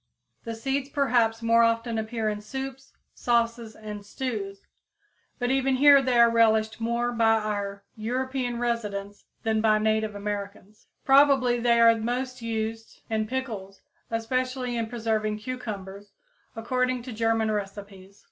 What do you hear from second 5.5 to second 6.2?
even here they